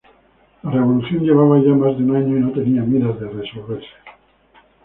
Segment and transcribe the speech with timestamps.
[0.63, 3.85] La revolución llevaba ya más de un año y no tenía miras de resolverse.